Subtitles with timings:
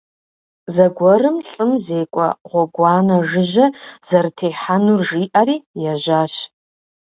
[0.73, 3.65] Зэгуэрым лӀым зекӀуэ гъуэгуанэ жыжьэ
[4.07, 5.57] зэрытехьэнур жиӀэри,
[5.91, 6.33] ежьащ.